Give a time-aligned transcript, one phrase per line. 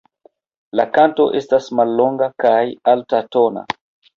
[0.79, 2.57] La kanto estas mallonga kaj
[2.95, 3.69] altatona.